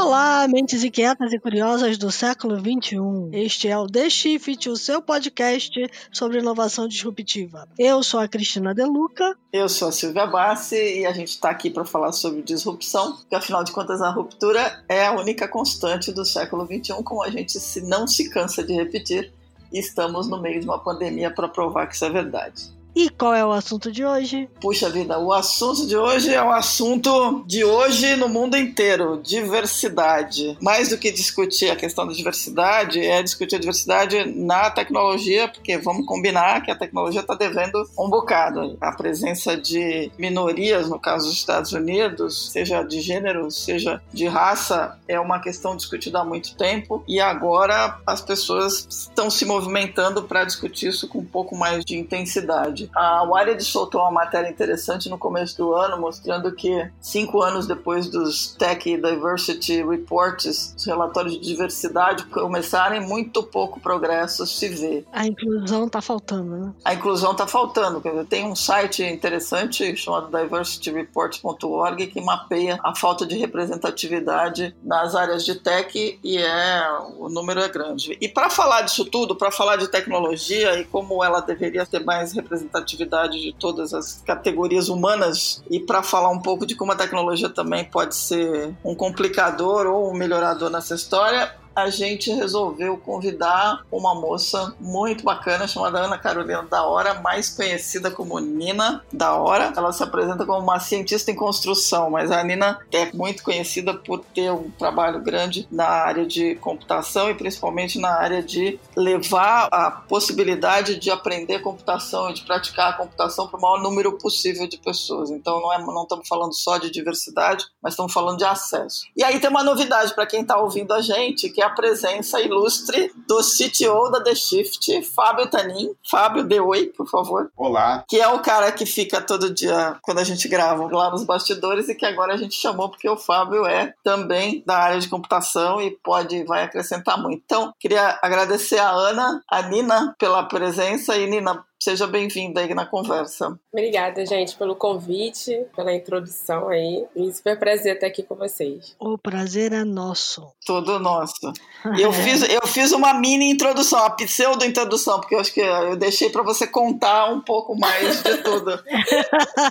[0.00, 2.96] Olá, mentes inquietas e curiosas do século XXI.
[3.32, 5.74] Este é o The Shift, o seu podcast
[6.12, 7.68] sobre inovação disruptiva.
[7.76, 9.36] Eu sou a Cristina Deluca.
[9.52, 13.34] Eu sou a Silvia Bassi e a gente está aqui para falar sobre disrupção, porque
[13.34, 17.58] afinal de contas a ruptura é a única constante do século XXI, como a gente
[17.58, 19.32] se não se cansa de repetir.
[19.72, 22.77] E estamos no meio de uma pandemia para provar que isso é verdade.
[22.98, 24.50] E qual é o assunto de hoje?
[24.60, 30.58] Puxa vida, o assunto de hoje é o assunto de hoje no mundo inteiro: diversidade.
[30.60, 35.78] Mais do que discutir a questão da diversidade, é discutir a diversidade na tecnologia, porque
[35.78, 38.76] vamos combinar que a tecnologia está devendo um bocado.
[38.80, 44.98] A presença de minorias, no caso dos Estados Unidos, seja de gênero, seja de raça,
[45.06, 50.42] é uma questão discutida há muito tempo e agora as pessoas estão se movimentando para
[50.42, 52.87] discutir isso com um pouco mais de intensidade.
[52.94, 58.08] A Wired soltou uma matéria interessante no começo do ano, mostrando que cinco anos depois
[58.08, 65.04] dos Tech Diversity Reports, os relatórios de diversidade começarem, muito pouco progresso se vê.
[65.12, 66.72] A inclusão está faltando, né?
[66.84, 68.02] A inclusão está faltando.
[68.28, 75.54] Tem um site interessante chamado diversityreports.org que mapeia a falta de representatividade nas áreas de
[75.56, 78.16] tech e é o número é grande.
[78.20, 82.32] E para falar disso tudo, para falar de tecnologia e como ela deveria ter mais
[82.32, 85.62] representatividade representatividade de todas as categorias humanas.
[85.70, 90.10] E para falar um pouco de como a tecnologia também pode ser um complicador ou
[90.10, 96.62] um melhorador nessa história, a gente resolveu convidar uma moça muito bacana chamada Ana Carolina
[96.62, 99.72] da Hora, mais conhecida como Nina da Hora.
[99.76, 104.20] Ela se apresenta como uma cientista em construção, mas a Nina é muito conhecida por
[104.34, 109.90] ter um trabalho grande na área de computação e principalmente na área de levar a
[109.90, 114.78] possibilidade de aprender computação e de praticar a computação para o maior número possível de
[114.78, 115.30] pessoas.
[115.30, 119.06] Então não, é, não estamos falando só de diversidade, mas estamos falando de acesso.
[119.16, 122.40] E aí tem uma novidade para quem está ouvindo a gente, que é a presença
[122.40, 125.94] ilustre do CTO da The Shift, Fábio Tanin.
[126.10, 127.50] Fábio, dê oi, por favor.
[127.56, 128.04] Olá.
[128.08, 131.88] Que é o cara que fica todo dia, quando a gente grava, lá nos bastidores
[131.88, 135.80] e que agora a gente chamou porque o Fábio é também da área de computação
[135.80, 137.42] e pode, vai acrescentar muito.
[137.44, 142.84] Então, queria agradecer a Ana, a Nina pela presença e Nina, Seja bem-vinda aí na
[142.84, 143.56] conversa.
[143.72, 147.06] Obrigada, gente, pelo convite, pela introdução aí.
[147.14, 148.96] E super prazer estar aqui com vocês.
[148.98, 150.52] O prazer é nosso.
[150.66, 151.52] Todo nosso.
[151.98, 156.28] Eu fiz, eu fiz uma mini introdução, a pseudo-introdução, porque eu acho que eu deixei
[156.28, 158.78] para você contar um pouco mais de tudo.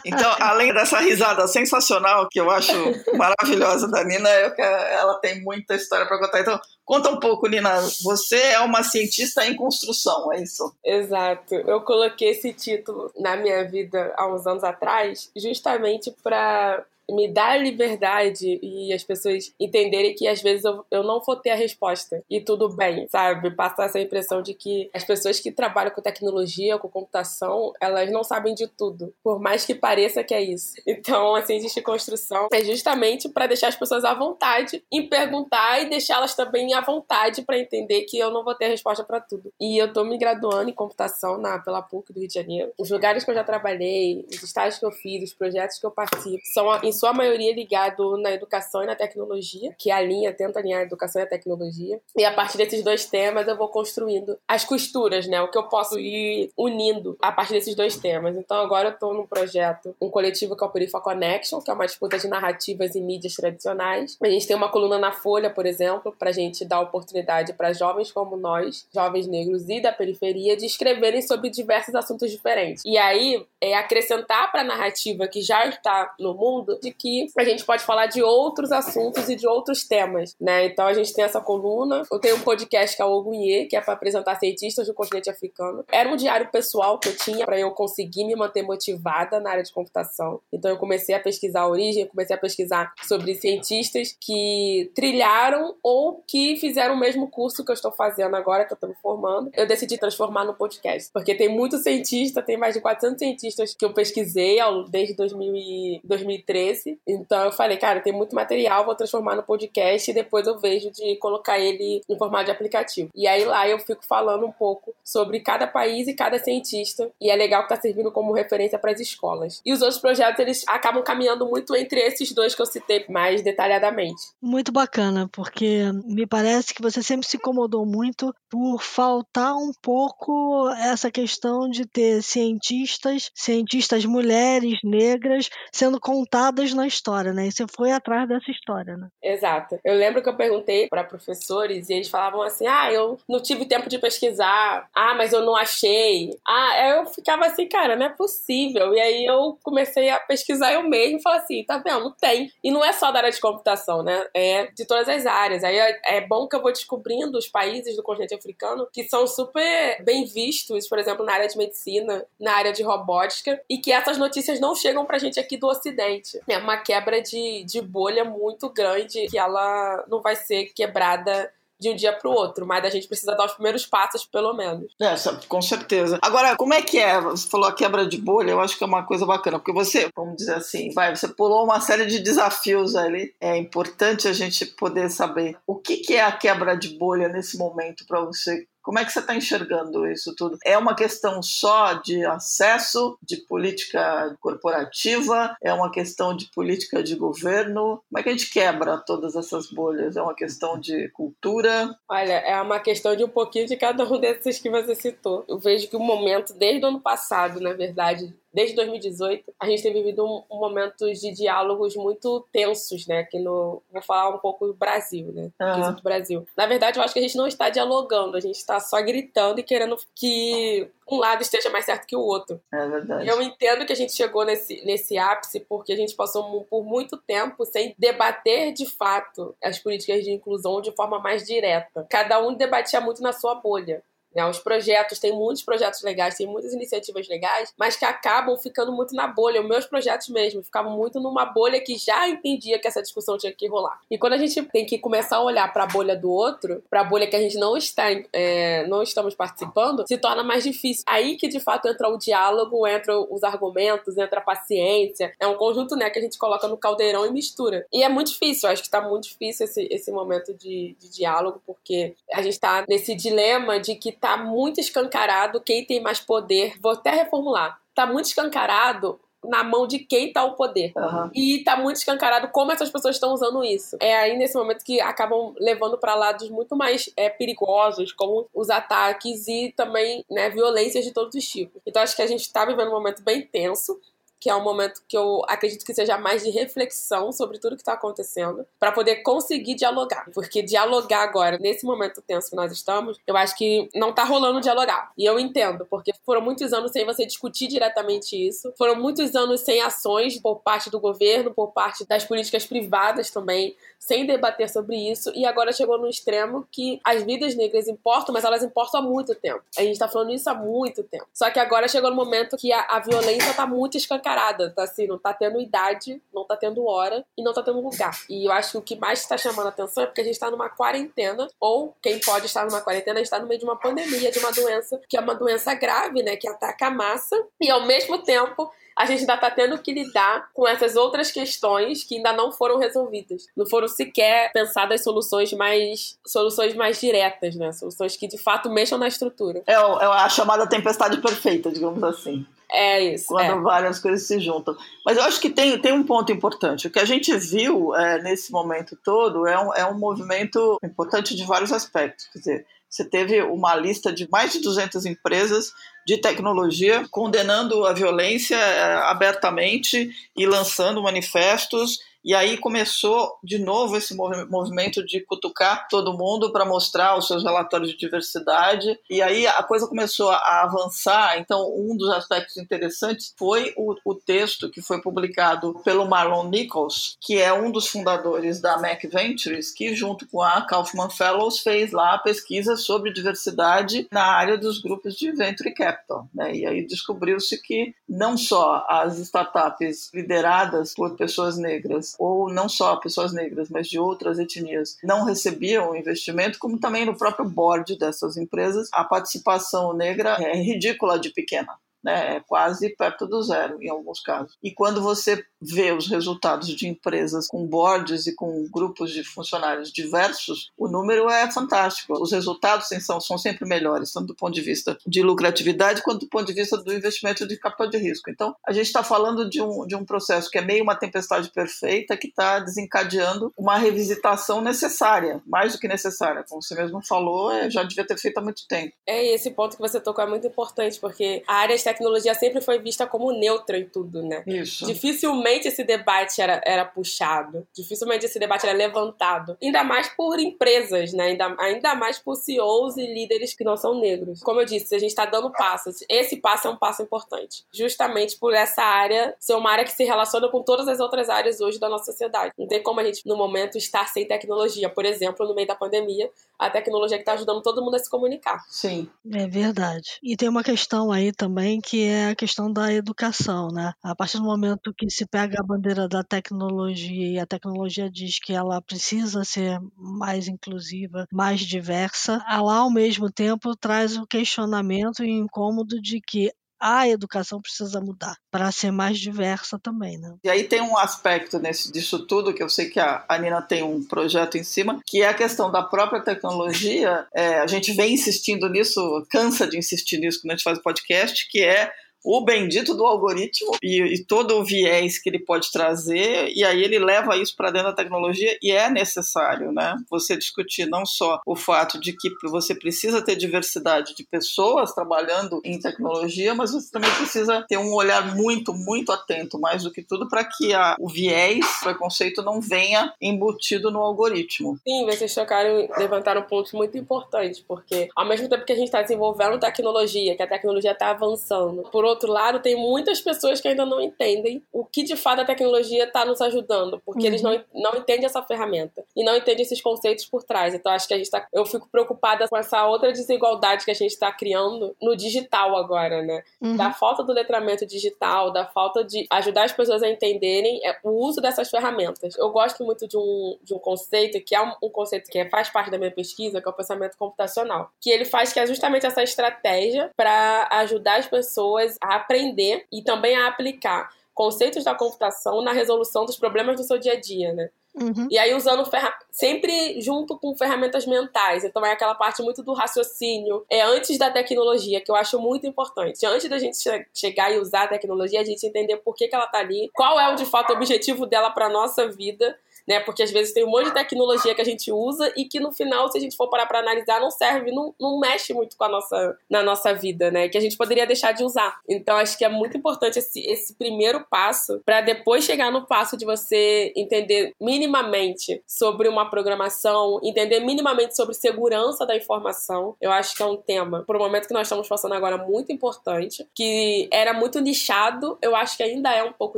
[0.06, 2.74] Então, além dessa risada sensacional, que eu acho
[3.18, 6.42] maravilhosa da Nina, eu, ela tem muita história para contar.
[6.42, 7.82] Então, conta um pouco, Nina.
[8.02, 10.74] Você é uma cientista em construção, é isso?
[10.84, 11.54] Exato.
[11.54, 17.56] Eu coloquei esse título na minha vida há uns anos atrás, justamente para me dá
[17.56, 22.24] liberdade e as pessoas entenderem que às vezes eu, eu não vou ter a resposta
[22.30, 23.52] e tudo bem, sabe?
[23.52, 28.24] Passar essa impressão de que as pessoas que trabalham com tecnologia, com computação, elas não
[28.24, 30.76] sabem de tudo, por mais que pareça que é isso.
[30.98, 35.90] Então, assim, existe construção é justamente para deixar as pessoas à vontade em perguntar e
[35.90, 39.54] deixá-las também à vontade para entender que eu não vou ter a resposta para tudo.
[39.60, 42.72] E eu tô me graduando em computação na pela PUC do Rio de Janeiro.
[42.78, 45.92] Os lugares que eu já trabalhei, os estágios que eu fiz, os projetos que eu
[45.92, 50.82] participo são em sua maioria ligado na educação e na tecnologia, que alinha, tenta alinhar
[50.82, 52.00] a educação e a tecnologia.
[52.16, 55.42] E a partir desses dois temas eu vou construindo as costuras, né?
[55.42, 58.36] O que eu posso ir unindo a partir desses dois temas.
[58.36, 61.74] Então agora eu tô num projeto, um coletivo que é o Perifa Connection, que é
[61.74, 64.18] uma disputa de narrativas e mídias tradicionais.
[64.22, 68.12] A gente tem uma coluna na Folha, por exemplo, pra gente dar oportunidade para jovens
[68.12, 72.84] como nós, jovens negros e da periferia, de escreverem sobre diversos assuntos diferentes.
[72.86, 77.44] E aí é acrescentar para a narrativa que já está no mundo de que a
[77.44, 80.66] gente pode falar de outros assuntos e de outros temas, né?
[80.66, 82.04] Então a gente tem essa coluna.
[82.12, 85.30] Eu tenho um podcast que é o Ogunye, que é para apresentar cientistas do continente
[85.30, 85.84] africano.
[85.92, 89.64] Era um diário pessoal que eu tinha para eu conseguir me manter motivada na área
[89.64, 90.40] de computação.
[90.52, 96.24] Então eu comecei a pesquisar a origem, comecei a pesquisar sobre cientistas que trilharam ou
[96.28, 99.50] que fizeram o mesmo curso que eu estou fazendo agora, que eu estou me formando.
[99.54, 103.86] Eu decidi transformar no podcast, porque tem muito cientista, tem mais de 400 cientistas que
[103.86, 104.58] eu pesquisei
[104.90, 110.14] desde 2000 2013 então eu falei, cara, tem muito material, vou transformar no podcast e
[110.14, 113.10] depois eu vejo de colocar ele em formato de aplicativo.
[113.16, 117.10] E aí lá eu fico falando um pouco sobre cada país e cada cientista.
[117.22, 119.62] E é legal que tá servindo como referência para as escolas.
[119.66, 123.42] E os outros projetos, eles acabam caminhando muito entre esses dois que eu citei mais
[123.42, 124.22] detalhadamente.
[124.42, 130.70] Muito bacana, porque me parece que você sempre se incomodou muito por faltar um pouco
[130.80, 137.48] essa questão de ter cientistas, cientistas mulheres, negras, sendo contadas na história, né?
[137.48, 139.08] E você foi atrás dessa história, né?
[139.22, 139.80] Exato.
[139.84, 143.66] Eu lembro que eu perguntei para professores e eles falavam assim: ah, eu não tive
[143.66, 144.90] tempo de pesquisar.
[144.94, 146.38] Ah, mas eu não achei.
[146.46, 148.94] Ah, eu ficava assim, cara, não é possível.
[148.94, 152.12] E aí eu comecei a pesquisar eu mesmo e falei assim: tá vendo?
[152.20, 152.52] Tem.
[152.64, 154.28] E não é só da área de computação, né?
[154.34, 155.64] É de todas as áreas.
[155.64, 159.28] Aí é, é bom que eu vou descobrindo os países do continente africano que são
[159.28, 163.92] super bem vistos, por exemplo, na área de medicina, na área de robótica, e que
[163.92, 166.40] essas notícias não chegam pra gente aqui do Ocidente.
[166.48, 171.90] É uma quebra de, de bolha muito grande que ela não vai ser quebrada de
[171.90, 174.92] um dia para o outro, mas a gente precisa dar os primeiros passos, pelo menos.
[175.00, 175.14] É,
[175.48, 176.18] com certeza.
[176.22, 177.20] Agora, como é que é?
[177.22, 180.10] Você falou a quebra de bolha, eu acho que é uma coisa bacana, porque você,
[180.16, 183.34] vamos dizer assim, vai, você pulou uma série de desafios ali.
[183.40, 187.58] É importante a gente poder saber o que, que é a quebra de bolha nesse
[187.58, 190.58] momento para você como é que você está enxergando isso tudo?
[190.64, 195.58] É uma questão só de acesso, de política corporativa?
[195.62, 198.02] É uma questão de política de governo?
[198.10, 200.16] Como é que a gente quebra todas essas bolhas?
[200.16, 201.94] É uma questão de cultura?
[202.10, 205.44] Olha, é uma questão de um pouquinho de cada um desses que você citou.
[205.50, 209.84] Eu vejo que o momento, desde o ano passado, na verdade, desde 2018, a gente
[209.84, 213.20] tem vivido um, um momentos de diálogos muito tensos, né?
[213.20, 213.82] Aqui no.
[213.92, 215.52] Vou falar um pouco do Brasil, né?
[215.62, 215.94] Uhum.
[215.94, 216.48] Do Brasil.
[216.56, 219.60] Na verdade, eu acho que a gente não está dialogando, a gente está só gritando
[219.60, 222.60] e querendo que um lado esteja mais certo que o outro.
[222.72, 223.26] É verdade.
[223.26, 226.84] E eu entendo que a gente chegou nesse, nesse ápice porque a gente passou por
[226.84, 232.06] muito tempo sem debater de fato as políticas de inclusão de forma mais direta.
[232.10, 234.04] Cada um debatia muito na sua bolha.
[234.38, 234.46] Né?
[234.46, 239.16] Os projetos, tem muitos projetos legais, tem muitas iniciativas legais, mas que acabam ficando muito
[239.16, 239.60] na bolha.
[239.60, 243.52] Os meus projetos mesmo ficavam muito numa bolha que já entendia que essa discussão tinha
[243.52, 244.00] que rolar.
[244.12, 247.02] E quando a gente tem que começar a olhar para a bolha do outro, para
[247.02, 251.04] a bolha que a gente não está, é, não estamos participando, se torna mais difícil.
[251.08, 255.34] Aí que de fato entra o diálogo, entra os argumentos, entra a paciência.
[255.40, 257.88] É um conjunto, né, que a gente coloca no caldeirão e mistura.
[257.92, 261.60] E é muito difícil, acho que está muito difícil esse, esse momento de, de diálogo,
[261.66, 266.20] porque a gente está nesse dilema de que tá tá muito escancarado quem tem mais
[266.20, 266.76] poder.
[266.82, 267.80] Vou até reformular.
[267.96, 270.92] Tá muito escancarado na mão de quem tá o poder.
[270.98, 271.30] Uhum.
[271.34, 273.96] E tá muito escancarado como essas pessoas estão usando isso.
[274.02, 278.70] É aí nesse momento que acabam levando para lados muito mais é, perigosos, como os
[278.70, 281.82] ataques e também né, violências de todos os tipos.
[281.86, 283.98] Então acho que a gente tá vivendo um momento bem tenso
[284.40, 287.82] que é um momento que eu acredito que seja mais de reflexão sobre tudo que
[287.82, 290.30] está acontecendo, para poder conseguir dialogar.
[290.34, 294.62] Porque dialogar agora, nesse momento tenso que nós estamos, eu acho que não tá rolando
[294.62, 295.12] dialogar.
[295.18, 299.62] E eu entendo, porque foram muitos anos sem você discutir diretamente isso, foram muitos anos
[299.62, 304.96] sem ações por parte do governo, por parte das políticas privadas também, sem debater sobre
[304.96, 309.04] isso, e agora chegou no extremo que as vidas negras importam, mas elas importam há
[309.04, 309.62] muito tempo.
[309.78, 311.28] A gente tá falando isso há muito tempo.
[311.34, 314.27] Só que agora chegou no momento que a, a violência tá muito escancarada,
[314.76, 318.20] tá assim, não tá tendo idade, não tá tendo hora e não tá tendo lugar.
[318.30, 320.52] E eu acho que o que mais está chamando atenção é porque a gente tá
[320.52, 324.40] numa quarentena, ou quem pode estar numa quarentena está no meio de uma pandemia, de
[324.40, 328.24] uma doença que é uma doença grave, né, que ataca a massa, e ao mesmo
[328.24, 332.52] tempo a gente ainda está tendo que lidar com essas outras questões que ainda não
[332.52, 333.46] foram resolvidas.
[333.56, 337.72] Não foram sequer pensadas soluções mais soluções mais diretas, né?
[337.72, 339.62] Soluções que de fato mexam na estrutura.
[339.68, 342.46] É, é a chamada tempestade perfeita, digamos assim.
[342.70, 343.28] É isso.
[343.28, 343.62] Quando é.
[343.62, 344.76] várias coisas se juntam.
[345.06, 346.88] Mas eu acho que tem, tem um ponto importante.
[346.88, 351.36] O que a gente viu é, nesse momento todo é um, é um movimento importante
[351.36, 352.28] de vários aspectos.
[352.34, 355.74] Quer dizer, você teve uma lista de mais de 200 empresas
[356.06, 363.96] de tecnologia condenando a violência eh, abertamente e lançando manifestos e aí começou de novo
[363.96, 369.00] esse movimento de cutucar todo mundo para mostrar os seus relatórios de diversidade.
[369.10, 371.40] E aí a coisa começou a avançar.
[371.40, 377.16] Então, um dos aspectos interessantes foi o, o texto que foi publicado pelo Marlon Nichols,
[377.22, 381.94] que é um dos fundadores da Mac Ventures, que junto com a Kaufman Fellows fez
[381.94, 386.28] lá a pesquisa sobre diversidade na área dos grupos de venture capital.
[386.36, 386.58] Né?
[386.58, 392.96] E aí descobriu-se que não só as startups lideradas por pessoas negras ou não só
[392.98, 398.38] pessoas negras, mas de outras etnias, não recebiam investimento, como também no próprio board dessas
[398.38, 402.38] empresas, a participação negra é ridícula de pequena né?
[402.38, 404.58] É quase perto do zero em alguns casos.
[404.64, 409.92] E quando você vê os resultados de empresas com boards e com grupos de funcionários
[409.92, 412.14] diversos, o número é fantástico.
[412.22, 416.30] Os resultados são, são sempre melhores, tanto do ponto de vista de lucratividade quanto do
[416.30, 418.30] ponto de vista do investimento de capital de risco.
[418.30, 421.50] Então, a gente está falando de um, de um processo que é meio uma tempestade
[421.50, 426.44] perfeita que está desencadeando uma revisitação necessária, mais do que necessária.
[426.48, 428.94] Como você mesmo falou, é, já devia ter feito há muito tempo.
[429.06, 432.80] É, esse ponto que você tocou é muito importante, porque a área tecnologia sempre foi
[432.80, 434.44] vista como neutra em tudo, né?
[434.46, 434.86] Isso.
[434.86, 439.58] Dificilmente esse debate era, era puxado, dificilmente esse debate era levantado.
[439.62, 441.28] Ainda mais por empresas, né?
[441.28, 444.42] Ainda, ainda mais por CEOs e líderes que não são negros.
[444.42, 445.98] Como eu disse, a gente está dando passos.
[446.10, 447.64] Esse passo é um passo importante.
[447.74, 451.62] Justamente por essa área ser uma área que se relaciona com todas as outras áreas
[451.62, 452.52] hoje da nossa sociedade.
[452.58, 454.90] Não tem como a gente, no momento, estar sem tecnologia.
[454.90, 456.30] Por exemplo, no meio da pandemia,
[456.60, 458.64] a tecnologia que está ajudando todo mundo a se comunicar.
[458.68, 459.10] Sim.
[459.32, 460.20] É verdade.
[460.22, 463.94] E tem uma questão aí também que é a questão da educação, né?
[464.04, 468.40] A partir do momento que se pega a bandeira da tecnologia e a tecnologia diz
[468.40, 475.24] que ela precisa ser mais inclusiva, mais diversa, ela ao mesmo tempo traz o questionamento
[475.24, 480.36] e o incômodo de que a educação precisa mudar para ser mais diversa também, né?
[480.44, 483.62] E aí tem um aspecto nesse, disso tudo que eu sei que a, a Nina
[483.62, 487.26] tem um projeto em cima, que é a questão da própria tecnologia.
[487.34, 490.84] É, a gente vem insistindo nisso, cansa de insistir nisso quando a gente faz o
[490.84, 491.92] podcast, que é
[492.28, 496.84] o bendito do algoritmo e, e, todo o viés que ele pode trazer, e aí
[496.84, 499.96] ele leva isso para dentro da tecnologia e é necessário, né?
[500.10, 505.62] Você discutir não só o fato de que você precisa ter diversidade de pessoas trabalhando
[505.64, 510.04] em tecnologia, mas você também precisa ter um olhar muito, muito atento, mais do que
[510.04, 514.78] tudo, para que a, o viés, o preconceito não venha embutido no algoritmo.
[514.86, 519.02] Sim, vocês tocaram, levantaram pontos muito importantes, porque ao mesmo tempo que a gente está
[519.02, 523.86] desenvolvendo tecnologia, que a tecnologia está avançando, por outro lado, tem muitas pessoas que ainda
[523.86, 527.28] não entendem o que de fato a tecnologia está nos ajudando, porque uhum.
[527.28, 530.74] eles não, não entendem essa ferramenta e não entendem esses conceitos por trás.
[530.74, 531.48] Então, acho que a gente tá.
[531.54, 536.22] Eu fico preocupada com essa outra desigualdade que a gente está criando no digital agora,
[536.24, 536.44] né?
[536.62, 536.76] Uhum.
[536.76, 541.12] Da falta do letramento digital, da falta de ajudar as pessoas a entenderem é, o
[541.12, 542.36] uso dessas ferramentas.
[542.38, 545.70] Eu gosto muito de um, de um conceito que é um, um conceito que faz
[545.70, 549.06] parte da minha pesquisa, que é o pensamento computacional, que ele faz que é justamente
[549.06, 555.62] essa estratégia para ajudar as pessoas a aprender e também a aplicar conceitos da computação
[555.64, 557.70] na resolução dos problemas do seu dia a dia, né?
[558.00, 558.28] Uhum.
[558.30, 558.88] E aí usando
[559.32, 561.64] sempre junto com ferramentas mentais.
[561.64, 563.66] Então é aquela parte muito do raciocínio.
[563.70, 566.24] É antes da tecnologia, que eu acho muito importante.
[566.26, 569.36] Antes da gente che chegar e usar a tecnologia, a gente entender por que, que
[569.36, 572.56] ela tá ali, qual é o de fato objetivo dela para nossa vida
[572.88, 573.00] né?
[573.00, 575.72] Porque às vezes tem um monte de tecnologia que a gente usa e que no
[575.72, 578.84] final, se a gente for parar para analisar, não serve, não, não mexe muito com
[578.86, 580.48] a nossa, na nossa vida, né?
[580.48, 581.80] Que a gente poderia deixar de usar.
[581.88, 586.16] Então acho que é muito importante esse, esse primeiro passo para depois chegar no passo
[586.16, 592.96] de você entender minimamente sobre uma programação, entender minimamente sobre segurança da informação.
[593.02, 595.72] Eu acho que é um tema, por um momento que nós estamos passando agora, muito
[595.72, 599.58] importante, que era muito nichado, eu acho que ainda é um pouco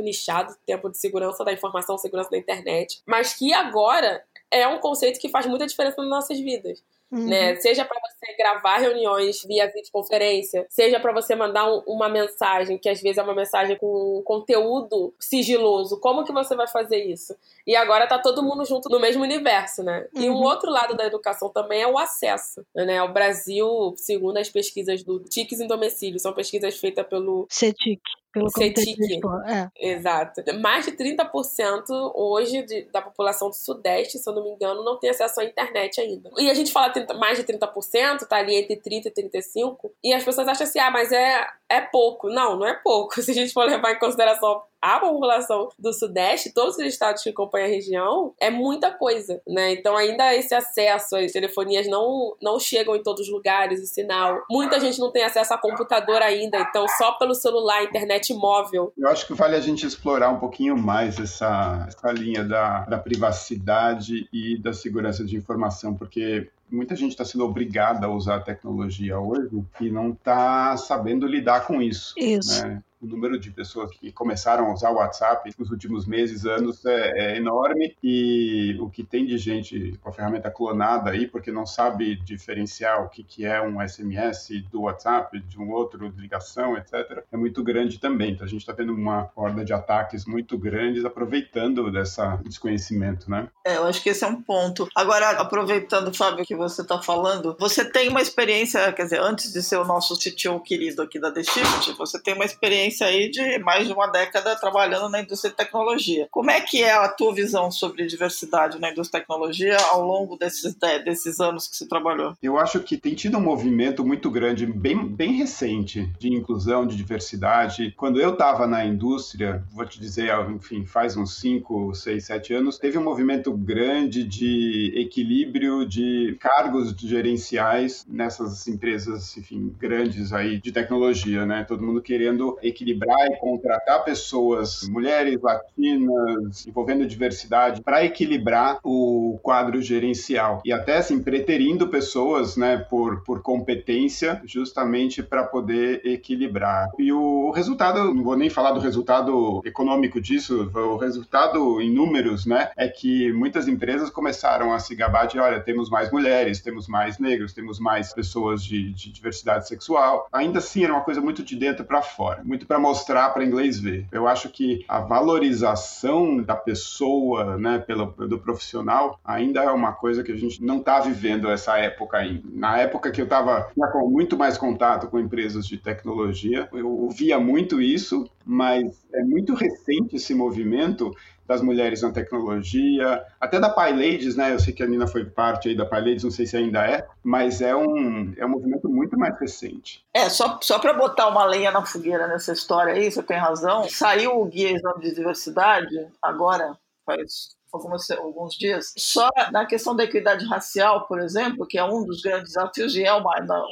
[0.00, 4.78] nichado, tempo de segurança da informação, segurança da internet, mas mas que agora é um
[4.78, 6.82] conceito que faz muita diferença nas nossas vidas.
[7.12, 7.26] Uhum.
[7.26, 7.56] Né?
[7.56, 12.88] Seja para você gravar reuniões via videoconferência, seja para você mandar um, uma mensagem, que
[12.88, 16.00] às vezes é uma mensagem com conteúdo sigiloso.
[16.00, 17.36] Como que você vai fazer isso?
[17.66, 20.06] E agora tá todo mundo junto no mesmo universo, né?
[20.14, 20.22] Uhum.
[20.22, 20.44] E um uhum.
[20.44, 22.64] outro lado da educação também é o acesso.
[22.74, 23.02] Né?
[23.02, 28.00] O Brasil, segundo as pesquisas do TICs em domicílio, são pesquisas feitas pelo CETIC.
[28.32, 29.20] Pelo CETIC.
[29.46, 29.90] É.
[29.92, 30.42] Exato.
[30.60, 31.82] Mais de 30%
[32.14, 35.44] hoje de, da população do Sudeste, se eu não me engano, não tem acesso à
[35.44, 36.30] internet ainda.
[36.38, 40.12] E a gente fala 30, mais de 30%, tá ali entre 30% e 35%, e
[40.12, 42.28] as pessoas acham assim, ah, mas é, é pouco.
[42.28, 43.20] Não, não é pouco.
[43.22, 47.32] Se a gente for levar em consideração a população do Sudeste, todos os estados que
[47.32, 49.72] compõem a região, é muita coisa, né?
[49.72, 54.42] Então ainda esse acesso às telefonias não, não chegam em todos os lugares, o sinal.
[54.50, 58.92] Muita gente não tem acesso a computador ainda, então só pelo celular, internet móvel.
[58.96, 62.98] Eu acho que vale a gente explorar um pouquinho mais essa, essa linha da, da
[62.98, 68.40] privacidade e da segurança de informação, porque muita gente está sendo obrigada a usar a
[68.40, 72.14] tecnologia hoje e não está sabendo lidar com isso.
[72.16, 72.66] Isso.
[72.66, 72.82] Né?
[73.00, 77.10] O número de pessoas que começaram a usar o WhatsApp nos últimos meses, anos, é,
[77.14, 81.64] é, enorme e o que tem de gente com a ferramenta clonada aí, porque não
[81.64, 86.76] sabe diferenciar o que, que é um SMS do WhatsApp, de um outro, de ligação,
[86.76, 88.32] etc., é muito grande também.
[88.32, 93.48] Então a gente está tendo uma horda de ataques muito grandes aproveitando dessa desconhecimento, né?
[93.64, 94.88] É, eu acho que esse é um ponto.
[94.94, 99.62] Agora, aproveitando, Fábio, que você está falando, você tem uma experiência, quer dizer, antes de
[99.62, 103.30] ser o nosso CTO querido aqui da The Shift, você tem uma experiência experiência aí
[103.30, 106.28] de mais de uma década trabalhando na indústria de tecnologia.
[106.30, 110.36] Como é que é a tua visão sobre diversidade na indústria de tecnologia ao longo
[110.36, 112.34] desses, desses anos que você trabalhou?
[112.42, 116.96] Eu acho que tem tido um movimento muito grande, bem, bem recente, de inclusão, de
[116.96, 117.94] diversidade.
[117.96, 122.78] Quando eu estava na indústria, vou te dizer, enfim, faz uns 5, 6, 7 anos,
[122.78, 130.72] teve um movimento grande de equilíbrio de cargos gerenciais nessas empresas, enfim, grandes aí de
[130.72, 131.64] tecnologia, né?
[131.64, 139.80] Todo mundo querendo equilibrar e contratar pessoas, mulheres, latinas, envolvendo diversidade, para equilibrar o quadro
[139.82, 140.62] gerencial.
[140.64, 146.90] E até, assim, preterindo pessoas, né, por, por competência, justamente para poder equilibrar.
[146.98, 152.46] E o resultado, não vou nem falar do resultado econômico disso, o resultado em números,
[152.46, 156.88] né, é que muitas empresas começaram a se gabar de, olha, temos mais mulheres, temos
[156.88, 160.28] mais negros, temos mais pessoas de, de diversidade sexual.
[160.32, 163.80] Ainda assim, era uma coisa muito de dentro para fora, muito para mostrar para inglês
[163.80, 164.06] ver.
[164.12, 170.22] Eu acho que a valorização da pessoa, né, pelo do profissional, ainda é uma coisa
[170.22, 172.42] que a gente não está vivendo essa época ainda.
[172.52, 177.40] Na época que eu estava com muito mais contato com empresas de tecnologia, eu ouvia
[177.40, 181.14] muito isso, mas é muito recente esse movimento
[181.46, 184.54] das mulheres na tecnologia, até da PyLadies, né?
[184.54, 187.06] Eu sei que a Nina foi parte aí da PyLadies, não sei se ainda é,
[187.24, 190.04] mas é um, é um movimento muito mais recente.
[190.14, 193.88] É, só, só para botar uma lenha na fogueira nessa história aí, você tem razão,
[193.88, 198.92] saiu o Guia Exame de Diversidade, agora, faz algumas, alguns dias.
[198.96, 203.04] Só na questão da equidade racial, por exemplo, que é um dos grandes desafios e
[203.04, 203.22] é o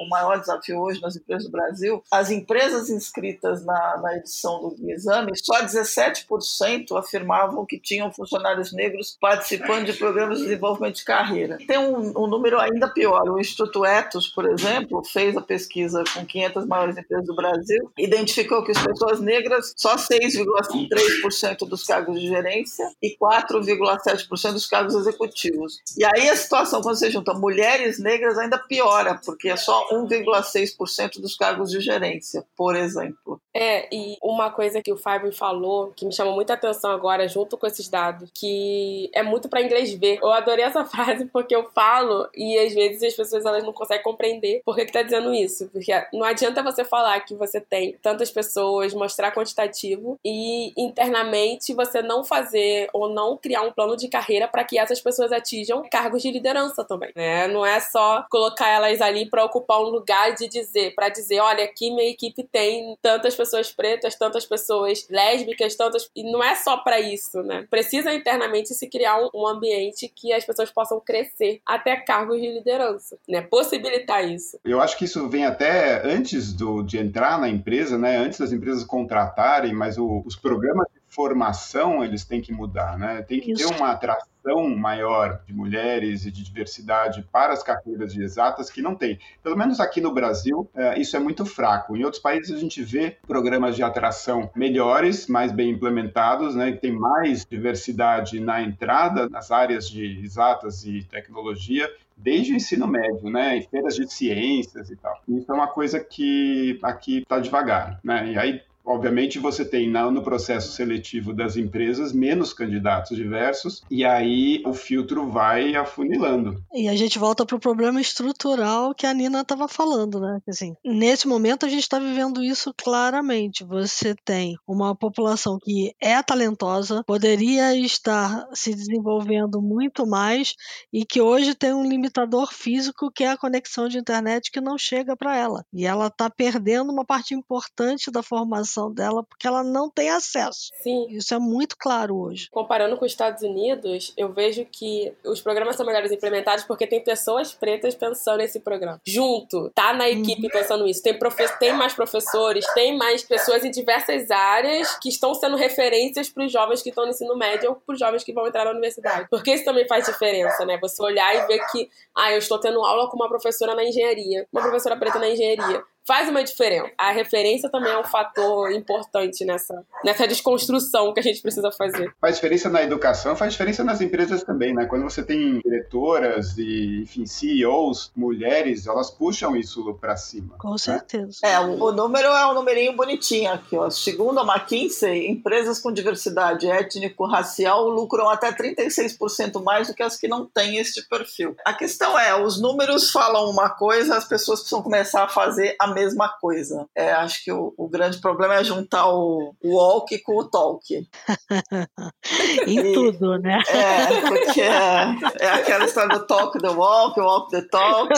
[0.09, 5.33] maior desafio hoje nas empresas do Brasil, as empresas inscritas na, na edição do exame,
[5.37, 11.59] só 17% afirmavam que tinham funcionários negros participando de programas de desenvolvimento de carreira.
[11.67, 13.29] Tem um, um número ainda pior.
[13.29, 18.63] O Instituto Etos, por exemplo, fez a pesquisa com 500 maiores empresas do Brasil, identificou
[18.65, 23.63] que as pessoas negras só 6,3% dos cargos de gerência e 4,
[23.97, 25.81] 1,7% dos cargos executivos.
[25.97, 31.21] E aí a situação, quando você junta mulheres negras, ainda piora, porque é só 1,6%
[31.21, 33.41] dos cargos de gerência, por exemplo.
[33.55, 37.57] É, e uma coisa que o Fábio falou, que me chamou muita atenção agora, junto
[37.57, 40.19] com esses dados, que é muito para inglês ver.
[40.23, 44.03] Eu adorei essa frase porque eu falo e às vezes as pessoas elas não conseguem
[44.03, 45.69] compreender por que, que tá dizendo isso.
[45.69, 52.03] Porque não adianta você falar que você tem tantas pessoas, mostrar quantitativo e internamente você
[52.03, 56.21] não fazer ou não criar um plano de carreira para que essas pessoas atinjam cargos
[56.21, 57.47] de liderança também, né?
[57.47, 61.63] Não é só colocar elas ali para ocupar um lugar de dizer, para dizer, olha,
[61.63, 66.79] aqui minha equipe tem tantas pessoas pretas, tantas pessoas lésbicas, tantas e não é só
[66.79, 67.69] para isso, né?
[67.71, 73.17] Precisa internamente se criar um, ambiente que as pessoas possam crescer até cargos de liderança,
[73.29, 73.43] né?
[73.43, 74.59] Possibilitar isso.
[74.65, 78.17] Eu acho que isso vem até antes do, de entrar na empresa, né?
[78.17, 83.23] Antes das empresas contratarem, mas o, os programas formação eles têm que mudar, né?
[83.23, 83.69] Tem que Isso.
[83.69, 88.81] ter uma atração maior de mulheres e de diversidade para as carreiras de exatas que
[88.81, 89.19] não tem.
[89.43, 91.97] Pelo menos aqui no Brasil, é, isso é muito fraco.
[91.97, 96.73] Em outros países a gente vê programas de atração melhores, mais bem implementados, né?
[96.73, 102.87] Que tem mais diversidade na entrada nas áreas de exatas e tecnologia desde o ensino
[102.87, 105.21] médio, né, em feiras de ciências e tal.
[105.29, 110.23] Isso é uma coisa que aqui está devagar, né, e aí obviamente você tem no
[110.23, 116.63] processo seletivo das empresas menos candidatos diversos e aí o filtro vai afunilando.
[116.73, 120.41] E a gente volta para o problema estrutural que a Nina estava falando, né?
[120.49, 123.65] Assim, nesse momento a gente está vivendo isso claramente.
[123.65, 130.55] Você tem uma população que é talentosa, poderia estar se desenvolvendo muito mais
[130.93, 134.79] e que hoje tem um limitador físico que é a conexão de internet que não
[134.79, 135.65] chega para ela.
[135.73, 140.71] E ela está perdendo uma parte importante da formação dela porque ela não tem acesso.
[140.83, 141.07] Sim.
[141.11, 142.49] Isso é muito claro hoje.
[142.51, 147.03] Comparando com os Estados Unidos, eu vejo que os programas são melhores implementados porque tem
[147.03, 149.01] pessoas pretas pensando nesse programa.
[149.05, 150.51] Junto, tá na equipe uhum.
[150.51, 151.03] pensando isso.
[151.03, 151.19] Tem,
[151.59, 156.53] tem mais professores, tem mais pessoas em diversas áreas que estão sendo referências para os
[156.53, 159.27] jovens que estão no ensino médio ou para os jovens que vão entrar na universidade.
[159.29, 160.79] Porque isso também faz diferença, né?
[160.81, 164.47] Você olhar e ver que, ah, eu estou tendo aula com uma professora na engenharia,
[164.53, 166.91] uma professora preta na engenharia faz uma diferença.
[166.97, 172.15] A referência também é um fator importante nessa, nessa desconstrução que a gente precisa fazer.
[172.19, 174.87] Faz diferença na educação, faz diferença nas empresas também, né?
[174.87, 180.57] Quando você tem diretoras e, enfim, CEOs, mulheres, elas puxam isso para cima.
[180.57, 180.79] Com né?
[180.79, 181.41] certeza.
[181.45, 183.91] É, o, o, número é um numerinho bonitinho aqui, ó.
[183.91, 190.27] Segundo a McKinsey, empresas com diversidade étnico-racial lucram até 36% mais do que as que
[190.27, 191.55] não têm este perfil.
[191.67, 195.98] A questão é, os números falam uma coisa, as pessoas precisam começar a fazer a
[195.99, 196.87] mesma coisa.
[196.97, 200.85] É, acho que o, o, grande problema é juntar o, o walk com o talk.
[202.67, 203.61] em e, tudo, né?
[203.69, 208.13] É, porque é, é, aquela história do talk the walk, walk the talk.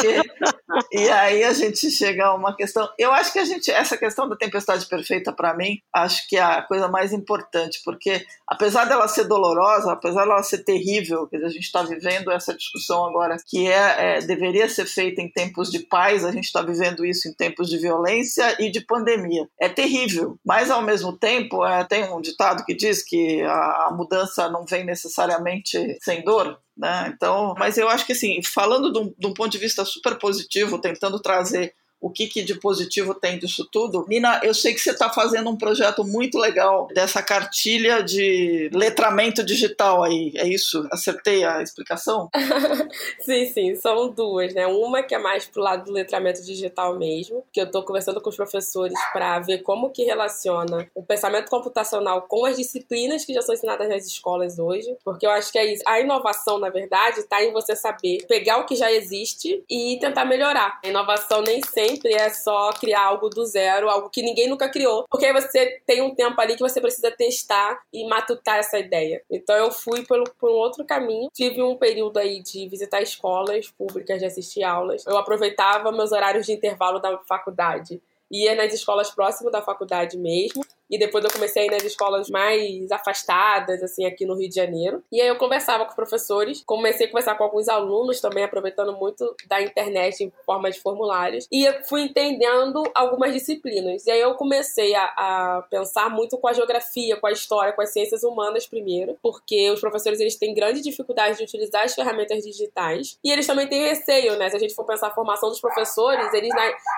[0.93, 2.89] e aí a gente chega a uma questão.
[2.99, 6.43] Eu acho que a gente, essa questão da tempestade perfeita, para mim, acho que é
[6.43, 11.49] a coisa mais importante, porque apesar dela ser dolorosa, apesar dela ser terrível, que a
[11.49, 15.81] gente está vivendo essa discussão agora, que é, é, deveria ser feita em tempos de
[15.81, 19.49] paz, a gente está vivendo isso em tempos de violência e de pandemia.
[19.59, 23.95] É terrível, mas ao mesmo tempo, é, tem um ditado que diz que a, a
[23.97, 26.59] mudança não vem necessariamente sem dor.
[26.77, 27.13] Né?
[27.15, 30.19] Então, mas eu acho que assim, falando de um, de um ponto de vista super
[30.19, 34.07] positivo, tentando trazer o que, que de positivo tem disso tudo.
[34.09, 39.45] Nina, eu sei que você está fazendo um projeto muito legal dessa cartilha de letramento
[39.45, 40.89] digital aí, é isso?
[40.91, 42.31] Acertei a explicação?
[43.21, 44.67] sim, sim, são duas, né?
[44.67, 48.31] Uma que é mais pro lado do letramento digital mesmo, que eu estou conversando com
[48.31, 53.43] os professores para ver como que relaciona o pensamento computacional com as disciplinas que já
[53.43, 55.83] são ensinadas nas escolas hoje, porque eu acho que é isso.
[55.87, 60.25] A inovação, na verdade, está em você saber pegar o que já existe e tentar
[60.25, 60.79] melhorar.
[60.85, 64.69] A inovação nem sempre sempre é só criar algo do zero, algo que ninguém nunca
[64.69, 65.05] criou.
[65.11, 69.23] Porque aí você tem um tempo ali que você precisa testar e matutar essa ideia.
[69.31, 71.29] Então eu fui pelo, por um outro caminho.
[71.33, 75.05] Tive um período aí de visitar escolas públicas, de assistir aulas.
[75.07, 78.01] Eu aproveitava meus horários de intervalo da faculdade
[78.31, 82.29] ia nas escolas próximas da faculdade mesmo e depois eu comecei a ir nas escolas
[82.29, 85.03] mais afastadas, assim, aqui no Rio de Janeiro.
[85.13, 89.35] E aí eu conversava com professores, comecei a conversar com alguns alunos também, aproveitando muito
[89.47, 91.47] da internet em forma de formulários.
[91.53, 94.05] E eu fui entendendo algumas disciplinas.
[94.07, 97.83] E aí eu comecei a, a pensar muito com a geografia, com a história, com
[97.83, 102.43] as ciências humanas primeiro, porque os professores eles têm grande dificuldade de utilizar as ferramentas
[102.43, 103.17] digitais.
[103.23, 104.51] E eles também têm receio, né?
[104.51, 106.53] Se a gente for pensar a formação dos professores, eles,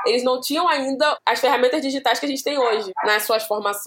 [0.07, 3.82] eles não tinham ainda as ferramentas digitais que a gente tem hoje nas suas formações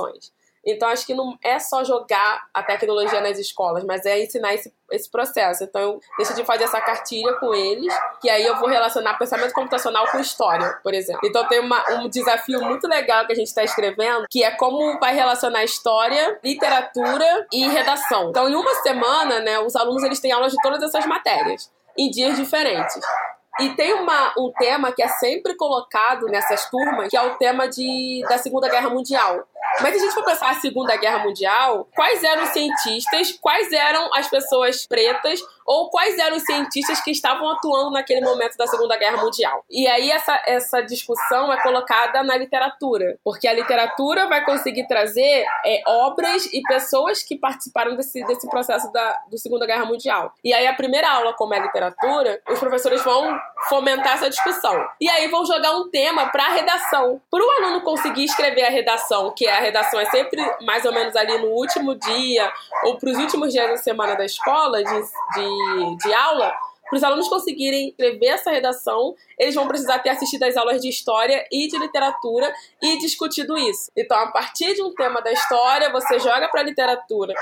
[0.65, 4.73] Então, acho que não é só jogar a tecnologia nas escolas, mas é ensinar esse,
[4.91, 5.63] esse processo.
[5.63, 10.07] Então, eu decidi fazer essa cartilha com eles, que aí eu vou relacionar pensamento computacional
[10.07, 11.21] com história, por exemplo.
[11.23, 14.99] Então, tem uma, um desafio muito legal que a gente está escrevendo, que é como
[14.99, 18.29] vai relacionar história, literatura e redação.
[18.29, 22.09] Então, em uma semana, né, os alunos eles têm aulas de todas essas matérias, em
[22.09, 22.99] dias diferentes.
[23.59, 27.69] E tem uma, um tema que é sempre colocado nessas turmas, que é o tema
[27.69, 29.47] de, da Segunda Guerra Mundial.
[29.81, 33.71] Mas se a gente for pensar a Segunda Guerra Mundial, quais eram os cientistas, quais
[33.71, 38.67] eram as pessoas pretas ou quais eram os cientistas que estavam atuando naquele momento da
[38.67, 39.63] Segunda Guerra Mundial?
[39.69, 45.45] E aí essa, essa discussão é colocada na literatura, porque a literatura vai conseguir trazer
[45.65, 50.33] é, obras e pessoas que participaram desse, desse processo da do Segunda Guerra Mundial.
[50.43, 54.87] E aí a primeira aula, como é literatura, os professores vão fomentar essa discussão.
[54.99, 57.21] E aí vão jogar um tema para a redação.
[57.29, 61.15] Para o aluno conseguir escrever a redação, que a redação é sempre mais ou menos
[61.15, 62.51] ali no último dia
[62.83, 65.54] ou para os últimos dias da semana da escola, de, de,
[65.97, 66.53] de aula,
[66.87, 70.87] para os alunos conseguirem escrever essa redação, eles vão precisar ter assistido às aulas de
[70.87, 73.91] história e de literatura e discutido isso.
[73.97, 77.33] Então, a partir de um tema da história, você joga para a literatura,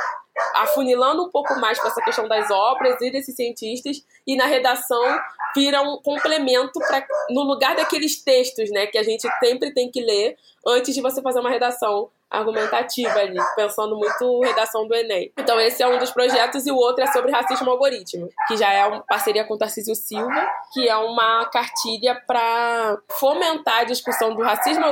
[0.56, 5.04] afunilando um pouco mais para essa questão das obras e desses cientistas, e na redação
[5.54, 10.02] vira um complemento para no lugar daqueles textos, né, que a gente sempre tem que
[10.02, 15.32] ler antes de você fazer uma redação argumentativa ali, pensando muito redação do Enem.
[15.38, 18.74] Então esse é um dos projetos e o outro é sobre racismo algoritmo, que já
[18.74, 24.34] é uma parceria com o Tarcísio Silva, que é uma cartilha para fomentar a discussão
[24.34, 24.84] do racismo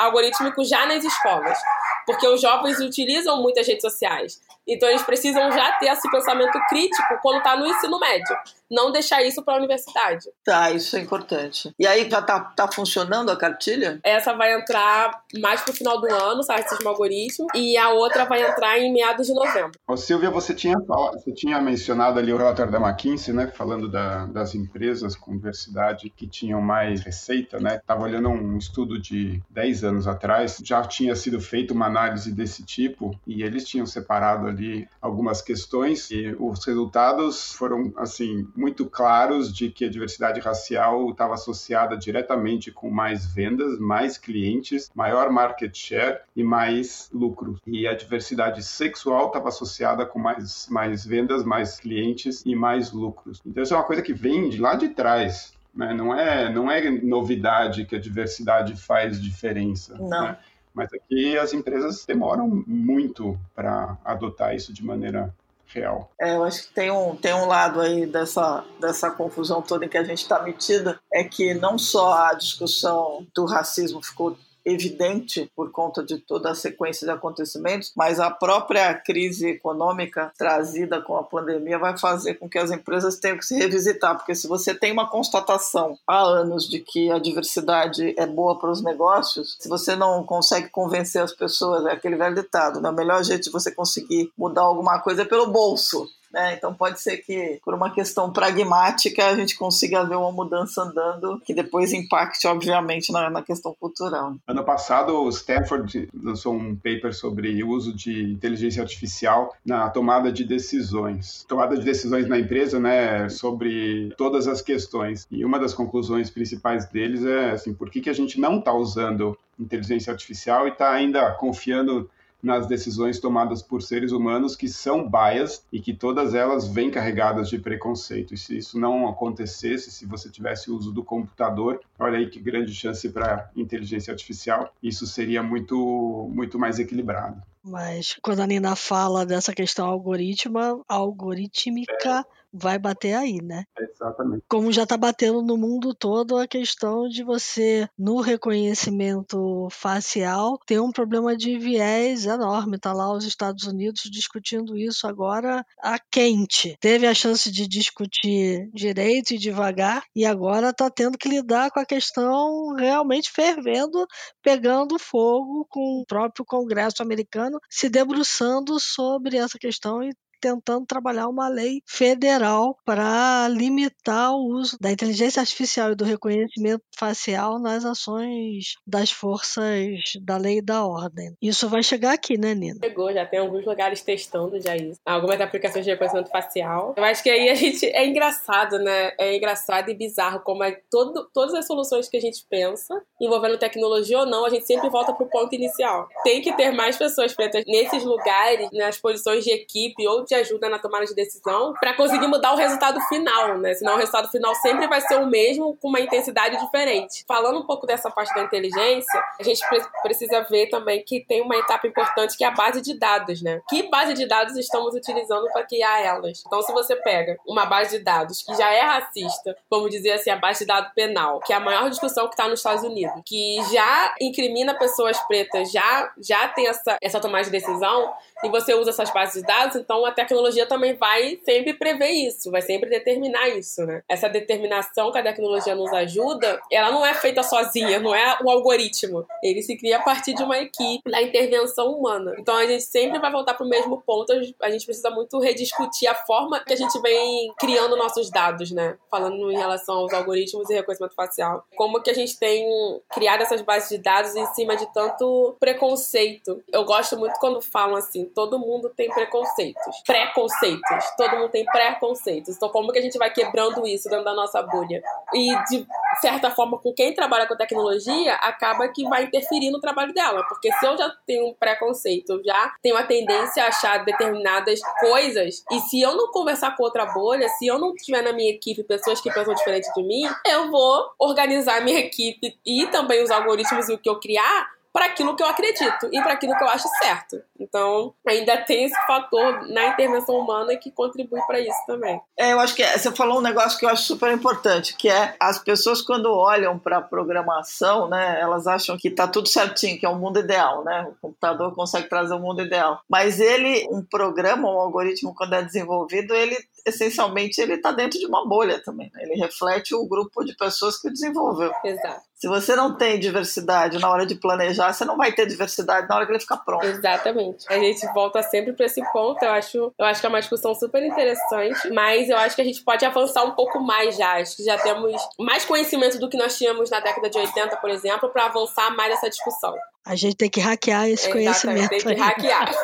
[0.00, 1.58] algorítmico, já nas escolas,
[2.06, 4.40] porque os jovens utilizam muitas redes sociais.
[4.66, 8.36] Então eles precisam já ter esse pensamento crítico quando está no ensino médio,
[8.70, 10.30] não deixar isso para a universidade.
[10.44, 11.72] Tá, isso é importante.
[11.78, 14.00] E aí já tá, tá funcionando a cartilha?
[14.02, 18.78] Essa vai entrar mais pro final do ano, racismo algoritmo, e a outra vai entrar
[18.78, 19.72] em meados de novembro.
[19.86, 24.26] Ô, Silvia, você tinha, você tinha mencionado ali o relatório da McKinsey, né, falando da,
[24.26, 27.80] das empresas com diversidade que tinham mais receita, né?
[27.86, 32.64] Tava olhando um estudo de 10 anos atrás, já tinha sido feita uma análise desse
[32.64, 39.54] tipo e eles tinham separado ali algumas questões e os resultados foram assim muito claros
[39.54, 45.74] de que a diversidade racial estava associada diretamente com mais vendas, mais clientes, maior market
[45.76, 47.60] share e mais lucro.
[47.66, 53.40] E a diversidade sexual estava associada com mais, mais vendas, mais clientes e mais lucros.
[53.46, 55.54] Então isso é uma coisa que vem de lá de trás.
[55.74, 55.92] Né?
[55.92, 59.96] Não, é, não é novidade que a diversidade faz diferença.
[59.98, 60.08] Não.
[60.08, 60.38] Né?
[60.74, 65.32] Mas aqui as empresas demoram muito para adotar isso de maneira
[65.66, 66.10] real.
[66.20, 69.88] É, eu acho que tem um, tem um lado aí dessa, dessa confusão toda em
[69.88, 75.50] que a gente está metida, é que não só a discussão do racismo ficou evidente
[75.54, 81.16] por conta de toda a sequência de acontecimentos, mas a própria crise econômica trazida com
[81.16, 84.74] a pandemia vai fazer com que as empresas tenham que se revisitar, porque se você
[84.74, 89.68] tem uma constatação há anos de que a diversidade é boa para os negócios, se
[89.68, 92.88] você não consegue convencer as pessoas, é aquele velho ditado, né?
[92.88, 96.08] o melhor jeito de você conseguir mudar alguma coisa é pelo bolso.
[96.34, 96.54] Né?
[96.54, 101.40] Então pode ser que, por uma questão pragmática, a gente consiga ver uma mudança andando
[101.44, 104.34] que depois impacte, obviamente, na, na questão cultural.
[104.48, 110.32] Ano passado, o Stanford lançou um paper sobre o uso de inteligência artificial na tomada
[110.32, 111.44] de decisões.
[111.46, 115.28] Tomada de decisões na empresa, né, sobre todas as questões.
[115.30, 118.72] E uma das conclusões principais deles é assim, por que, que a gente não está
[118.72, 122.10] usando inteligência artificial e está ainda confiando
[122.44, 127.48] nas decisões tomadas por seres humanos que são bias e que todas elas vêm carregadas
[127.48, 128.34] de preconceito.
[128.34, 132.38] E se isso não acontecesse, se você tivesse o uso do computador, olha aí que
[132.38, 137.42] grande chance para inteligência artificial, isso seria muito, muito mais equilibrado.
[137.62, 143.64] Mas quando a Nina fala dessa questão algorítmica, algorítmica é vai bater aí, né?
[143.76, 144.44] Exatamente.
[144.48, 150.80] Como já está batendo no mundo todo a questão de você, no reconhecimento facial, ter
[150.80, 152.78] um problema de viés enorme.
[152.78, 156.76] Tá lá os Estados Unidos discutindo isso agora a quente.
[156.80, 161.80] Teve a chance de discutir direito e devagar, e agora está tendo que lidar com
[161.80, 164.06] a questão realmente fervendo,
[164.42, 170.12] pegando fogo com o próprio Congresso americano se debruçando sobre essa questão e
[170.44, 176.82] tentando trabalhar uma lei federal para limitar o uso da inteligência artificial e do reconhecimento
[176.98, 179.88] facial nas ações das forças
[180.22, 181.34] da lei e da ordem.
[181.40, 182.80] Isso vai chegar aqui, né, Nina?
[182.84, 185.00] Chegou, já tem alguns lugares testando já isso.
[185.06, 186.92] Algumas aplicações de reconhecimento facial.
[186.94, 189.12] Eu acho que aí a gente é engraçado, né?
[189.18, 193.56] É engraçado e bizarro como é todo, todas as soluções que a gente pensa, envolvendo
[193.56, 196.06] tecnologia ou não, a gente sempre volta pro ponto inicial.
[196.22, 200.68] Tem que ter mais pessoas pretas nesses lugares, nas posições de equipe ou de ajuda
[200.68, 203.74] na tomada de decisão para conseguir mudar o resultado final, né?
[203.74, 207.24] Senão o resultado final sempre vai ser o mesmo com uma intensidade diferente.
[207.26, 211.42] Falando um pouco dessa parte da inteligência, a gente pre precisa ver também que tem
[211.42, 213.60] uma etapa importante que é a base de dados, né?
[213.68, 216.42] Que base de dados estamos utilizando para criar elas?
[216.46, 220.30] Então, se você pega uma base de dados que já é racista, vamos dizer assim,
[220.30, 223.22] a base de dados penal, que é a maior discussão que está nos Estados Unidos,
[223.24, 228.74] que já incrimina pessoas pretas, já, já tem essa, essa tomada de decisão, e você
[228.74, 232.88] usa essas bases de dados, então a tecnologia também vai sempre prever isso, vai sempre
[232.88, 234.02] determinar isso, né?
[234.08, 238.50] Essa determinação que a tecnologia nos ajuda, ela não é feita sozinha, não é o
[238.50, 239.26] algoritmo.
[239.42, 242.34] Ele se cria a partir de uma equipe da intervenção humana.
[242.38, 246.08] Então a gente sempre vai voltar para o mesmo ponto, a gente precisa muito rediscutir
[246.08, 248.96] a forma que a gente vem criando nossos dados, né?
[249.10, 251.64] Falando em relação aos algoritmos e reconhecimento facial.
[251.76, 252.66] Como que a gente tem
[253.12, 256.62] criado essas bases de dados em cima de tanto preconceito.
[256.72, 260.02] Eu gosto muito quando falam assim, todo mundo tem preconceitos.
[260.06, 261.04] Preconceitos.
[261.16, 262.56] Todo mundo tem preconceitos.
[262.56, 265.02] Então, como que a gente vai quebrando isso dentro da nossa bolha?
[265.32, 265.86] E, de
[266.20, 270.44] certa forma, com quem trabalha com tecnologia, acaba que vai interferir no trabalho dela.
[270.48, 275.64] Porque se eu já tenho um preconceito, já tenho a tendência a achar determinadas coisas,
[275.70, 278.82] e se eu não conversar com outra bolha, se eu não tiver na minha equipe
[278.84, 283.30] pessoas que pensam diferente de mim, eu vou organizar a minha equipe e também os
[283.30, 286.62] algoritmos e o que eu criar para aquilo que eu acredito e para aquilo que
[286.62, 287.42] eu acho certo.
[287.58, 292.20] Então, ainda tem esse fator na intervenção humana que contribui para isso também.
[292.38, 295.34] É, eu acho que você falou um negócio que eu acho super importante, que é
[295.40, 300.06] as pessoas quando olham para a programação, né, elas acham que está tudo certinho, que
[300.06, 301.08] é o um mundo ideal, né?
[301.10, 303.00] O computador consegue trazer o um mundo ideal.
[303.08, 308.26] Mas ele, um programa, um algoritmo quando é desenvolvido, ele essencialmente ele está dentro de
[308.26, 309.10] uma bolha também.
[309.14, 309.22] Né?
[309.22, 311.72] Ele reflete o grupo de pessoas que o desenvolveu.
[311.84, 312.22] Exato.
[312.34, 316.16] Se você não tem diversidade na hora de planejar, você não vai ter diversidade na
[316.16, 316.84] hora que ele ficar pronto.
[316.84, 317.64] Exatamente.
[317.70, 319.42] A gente volta sempre para esse ponto.
[319.42, 322.64] Eu acho, eu acho que é uma discussão super interessante, mas eu acho que a
[322.64, 324.34] gente pode avançar um pouco mais já.
[324.34, 327.88] Acho que já temos mais conhecimento do que nós tínhamos na década de 80, por
[327.88, 329.74] exemplo, para avançar mais essa discussão.
[330.04, 332.04] A gente tem que hackear esse Exatamente, conhecimento.
[332.04, 332.74] Tem que hackear.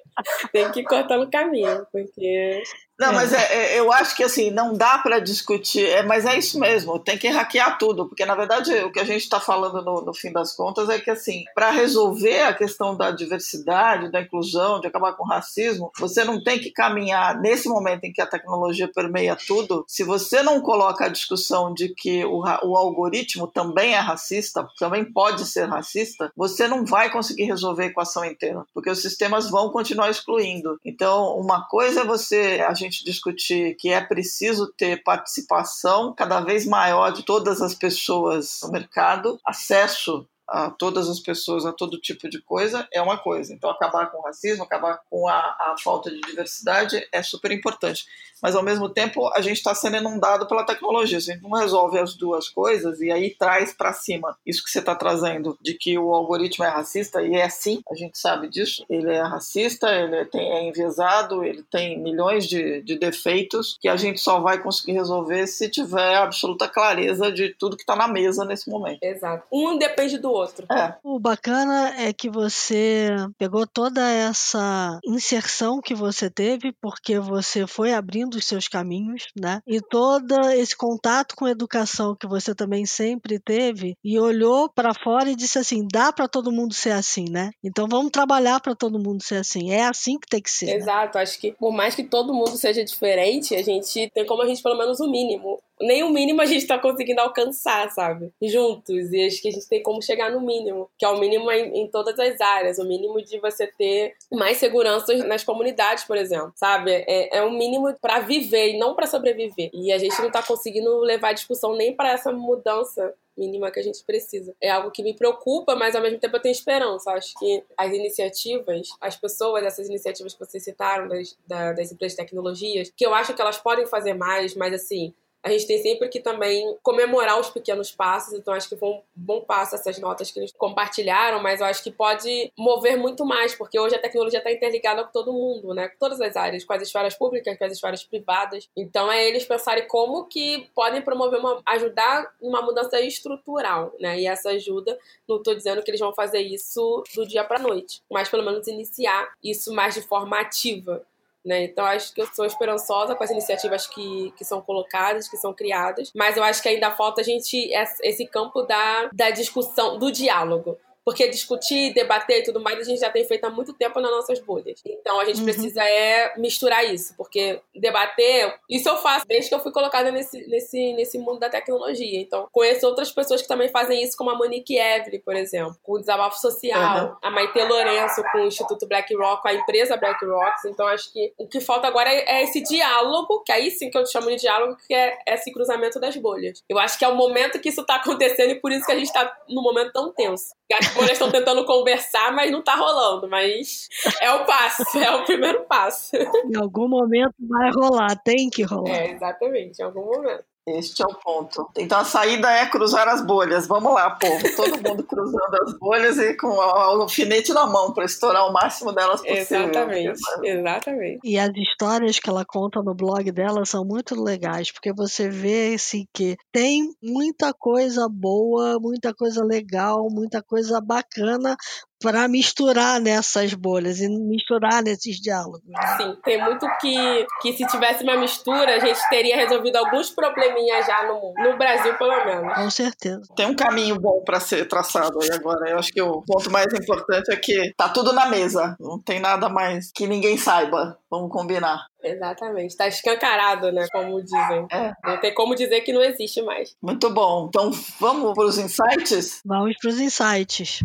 [0.52, 2.62] tem que cortar no caminho, porque
[2.98, 3.12] Não, é.
[3.12, 6.58] mas é, é, eu acho que assim, não dá para discutir, é, mas é isso
[6.58, 10.00] mesmo, tem que hackear tudo, porque na verdade o que a gente está falando no,
[10.00, 14.80] no, fim das contas é que assim, para resolver a questão da diversidade, da inclusão,
[14.80, 18.26] de acabar com o racismo, você não tem que caminhar nesse momento em que a
[18.26, 23.94] tecnologia permeia tudo, se você não coloca a discussão de que o, o algoritmo também
[23.94, 28.90] é racista, também pode ser racista, você não vai conseguir resolver a equação inteira, porque
[28.90, 30.78] os sistemas vão continuar excluindo.
[30.84, 36.66] Então, uma coisa é você a gente discutir que é preciso ter participação cada vez
[36.66, 42.28] maior de todas as pessoas no mercado, acesso a todas as pessoas a todo tipo
[42.28, 43.52] de coisa é uma coisa.
[43.52, 48.06] Então, acabar com o racismo, acabar com a, a falta de diversidade é super importante.
[48.42, 51.20] Mas, ao mesmo tempo, a gente está sendo inundado pela tecnologia.
[51.20, 54.70] Se a gente não resolve as duas coisas e aí traz para cima isso que
[54.70, 58.48] você está trazendo, de que o algoritmo é racista, e é sim, a gente sabe
[58.48, 58.84] disso.
[58.90, 63.96] Ele é racista, ele tem, é enviesado, ele tem milhões de, de defeitos que a
[63.96, 68.44] gente só vai conseguir resolver se tiver absoluta clareza de tudo que está na mesa
[68.44, 69.02] nesse momento.
[69.02, 69.46] Exato.
[69.50, 70.66] Um depende do outro.
[70.70, 70.94] É.
[71.02, 77.92] O bacana é que você pegou toda essa inserção que você teve, porque você foi
[77.92, 79.60] abrindo os seus caminhos, né?
[79.66, 84.94] E todo esse contato com a educação que você também sempre teve e olhou para
[84.94, 87.50] fora e disse assim: dá para todo mundo ser assim, né?
[87.64, 89.70] Então vamos trabalhar para todo mundo ser assim.
[89.70, 90.66] É assim que tem que ser.
[90.66, 90.76] Né?
[90.76, 91.18] Exato.
[91.18, 91.22] Né?
[91.22, 94.62] Acho que por mais que todo mundo seja diferente, a gente tem como a gente
[94.62, 98.32] pelo menos o mínimo nem o mínimo a gente está conseguindo alcançar, sabe?
[98.42, 99.12] Juntos.
[99.12, 101.82] E acho que a gente tem como chegar no mínimo, que é o mínimo em,
[101.82, 102.78] em todas as áreas.
[102.78, 106.92] O mínimo de você ter mais segurança nas comunidades, por exemplo, sabe?
[106.92, 109.70] É, é um mínimo para viver e não para sobreviver.
[109.72, 113.78] E a gente não está conseguindo levar a discussão nem para essa mudança mínima que
[113.78, 114.54] a gente precisa.
[114.60, 117.10] É algo que me preocupa, mas ao mesmo tempo eu tenho esperança.
[117.12, 122.24] Acho que as iniciativas, as pessoas, essas iniciativas que vocês citaram das, das empresas de
[122.24, 125.12] tecnologias, que eu acho que elas podem fazer mais, mas assim,
[125.46, 129.00] a gente tem sempre que também comemorar os pequenos passos, então acho que foi um
[129.14, 133.54] bom passo essas notas que eles compartilharam, mas eu acho que pode mover muito mais,
[133.54, 135.88] porque hoje a tecnologia está interligada com todo mundo, né?
[135.88, 138.68] Com todas as áreas, com as esferas públicas, com as esferas privadas.
[138.76, 141.62] Então é eles pensarem como que podem promover uma.
[141.64, 144.18] ajudar numa mudança estrutural, né?
[144.18, 148.02] E essa ajuda, não estou dizendo que eles vão fazer isso do dia para noite,
[148.10, 151.06] mas pelo menos iniciar isso mais de forma ativa.
[151.46, 151.62] Né?
[151.62, 155.54] Então, acho que eu sou esperançosa com as iniciativas que, que são colocadas, que são
[155.54, 157.70] criadas, mas eu acho que ainda falta a gente
[158.02, 160.76] esse campo da, da discussão, do diálogo.
[161.06, 164.10] Porque discutir, debater e tudo mais, a gente já tem feito há muito tempo nas
[164.10, 164.82] nossas bolhas.
[164.84, 165.44] Então a gente uhum.
[165.44, 170.44] precisa é misturar isso, porque debater, isso eu faço desde que eu fui colocada nesse,
[170.48, 172.20] nesse, nesse mundo da tecnologia.
[172.20, 175.92] Então, conheço outras pessoas que também fazem isso, como a Monique Evely, por exemplo, com
[175.92, 177.16] o Desabafo Social, uhum.
[177.22, 180.66] a Maite Lourenço com o Instituto BlackRock, com a empresa BlackRock.
[180.66, 183.98] Então, acho que o que falta agora é, é esse diálogo, que aí sim que
[183.98, 186.64] eu chamo de diálogo, que é esse cruzamento das bolhas.
[186.68, 188.96] Eu acho que é o momento que isso está acontecendo e por isso que a
[188.96, 190.54] gente está num momento tão tenso.
[190.96, 193.28] As bolhas estão tentando conversar, mas não tá rolando.
[193.28, 193.88] Mas
[194.20, 196.16] é o passo, é o primeiro passo.
[196.16, 198.96] Em algum momento vai rolar, tem que rolar.
[198.96, 200.44] É, exatamente, em algum momento.
[200.66, 201.70] Este é o ponto.
[201.76, 203.68] Então a saída é cruzar as bolhas.
[203.68, 204.56] Vamos lá, povo.
[204.56, 208.92] Todo mundo cruzando as bolhas e com o alfinete na mão para estourar o máximo
[208.92, 209.70] delas possível.
[209.70, 211.20] Exatamente, exatamente.
[211.22, 215.74] E as histórias que ela conta no blog dela são muito legais, porque você vê
[215.74, 221.56] assim, que tem muita coisa boa, muita coisa legal, muita coisa bacana
[222.00, 225.62] para misturar nessas bolhas e misturar nesses diálogos.
[225.66, 225.96] Né?
[225.96, 230.86] Sim, tem muito que, que se tivesse uma mistura, a gente teria resolvido alguns probleminhas
[230.86, 232.54] já no, no Brasil, pelo menos.
[232.54, 233.22] Com certeza.
[233.34, 235.70] Tem um caminho bom para ser traçado aí agora.
[235.70, 238.76] Eu acho que o ponto mais importante é que tá tudo na mesa.
[238.78, 240.98] Não tem nada mais que ninguém saiba.
[241.10, 241.86] Vamos combinar.
[242.02, 242.76] Exatamente.
[242.76, 243.86] Tá escancarado, né?
[243.90, 244.66] Como dizem.
[244.70, 244.92] É.
[245.04, 246.76] Não tem como dizer que não existe mais.
[246.82, 247.46] Muito bom.
[247.48, 249.40] Então vamos para os insights?
[249.44, 250.80] Vamos para os insights.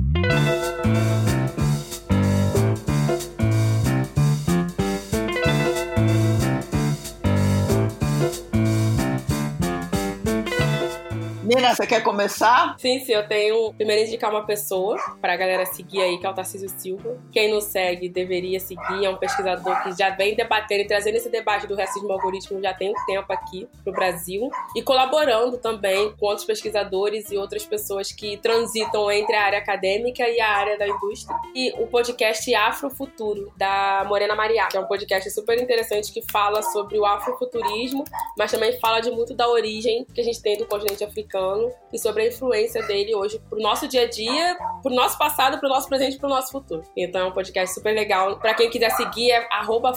[11.53, 12.77] Nina, você quer começar?
[12.79, 16.33] Sim, sim, eu tenho primeiro indicar uma pessoa pra galera seguir aí, que é o
[16.33, 17.21] Tarcísio Silva.
[17.29, 19.03] Quem não segue, deveria seguir.
[19.03, 22.73] É um pesquisador que já vem debatendo e trazendo esse debate do racismo algoritmo já
[22.73, 24.49] tem um tempo aqui pro Brasil.
[24.77, 30.25] E colaborando também com outros pesquisadores e outras pessoas que transitam entre a área acadêmica
[30.29, 31.37] e a área da indústria.
[31.53, 36.61] E o podcast Afrofuturo, da Morena Maria, que é um podcast super interessante que fala
[36.61, 38.05] sobre o afrofuturismo,
[38.37, 41.40] mas também fala de muito da origem que a gente tem do continente africano
[41.93, 45.69] e sobre a influência dele hoje pro nosso dia a dia, pro nosso passado, pro
[45.69, 46.84] nosso presente e pro nosso futuro.
[46.95, 48.39] Então é um podcast super legal.
[48.39, 49.93] Para quem quiser seguir, é arroba.